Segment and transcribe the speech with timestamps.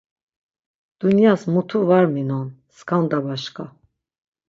[1.03, 2.47] Dunyas mutu var minon
[2.81, 3.63] skanda başka.